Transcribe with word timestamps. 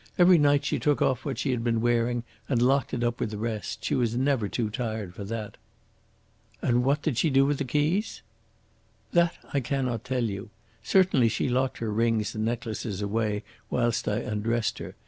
Every 0.17 0.39
night 0.39 0.65
she 0.65 0.79
took 0.79 0.99
off 0.99 1.25
what 1.25 1.37
she 1.37 1.51
had 1.51 1.63
been 1.63 1.79
wearing 1.79 2.23
and 2.49 2.59
locked 2.59 2.91
it 2.91 3.03
up 3.03 3.19
with 3.19 3.29
the 3.29 3.37
rest. 3.37 3.85
She 3.85 3.93
was 3.93 4.15
never 4.15 4.49
too 4.49 4.71
tired 4.71 5.13
for 5.13 5.23
that." 5.25 5.57
"And 6.59 6.83
what 6.83 7.03
did 7.03 7.19
she 7.19 7.29
do 7.29 7.45
with 7.45 7.59
the 7.59 7.65
keys?" 7.65 8.23
"That 9.13 9.35
I 9.53 9.59
cannot 9.59 10.03
tell 10.03 10.23
you. 10.23 10.49
Certainly 10.81 11.29
she 11.29 11.49
locked 11.49 11.77
her 11.77 11.91
rings 11.93 12.33
and 12.33 12.43
necklaces 12.43 13.03
away 13.03 13.43
whilst 13.69 14.07
I 14.07 14.15
undressed 14.21 14.79
her. 14.79 14.95